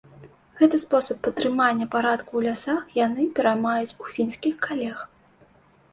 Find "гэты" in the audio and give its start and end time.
0.61-0.77